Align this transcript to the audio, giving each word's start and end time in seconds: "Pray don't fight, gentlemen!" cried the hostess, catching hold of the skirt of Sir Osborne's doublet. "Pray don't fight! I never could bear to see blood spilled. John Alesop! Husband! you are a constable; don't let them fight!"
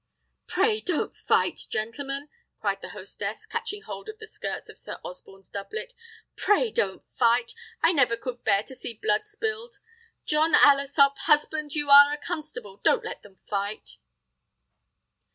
"Pray 0.47 0.81
don't 0.83 1.15
fight, 1.15 1.67
gentlemen!" 1.69 2.27
cried 2.59 2.81
the 2.81 2.89
hostess, 2.89 3.45
catching 3.45 3.83
hold 3.83 4.09
of 4.09 4.17
the 4.17 4.25
skirt 4.25 4.67
of 4.67 4.75
Sir 4.79 4.97
Osborne's 5.03 5.47
doublet. 5.47 5.93
"Pray 6.35 6.71
don't 6.71 7.07
fight! 7.13 7.53
I 7.83 7.91
never 7.91 8.17
could 8.17 8.43
bear 8.43 8.63
to 8.63 8.73
see 8.73 8.95
blood 8.95 9.27
spilled. 9.27 9.77
John 10.25 10.55
Alesop! 10.55 11.19
Husband! 11.27 11.75
you 11.75 11.91
are 11.91 12.11
a 12.11 12.17
constable; 12.17 12.77
don't 12.77 13.05
let 13.05 13.21
them 13.21 13.37
fight!" 13.45 13.97